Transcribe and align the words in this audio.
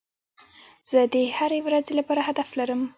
زه 0.89 0.99
د 1.13 1.15
هري 1.37 1.59
ورځي 1.63 1.93
لپاره 1.99 2.21
هدف 2.29 2.49
لرم. 2.59 2.81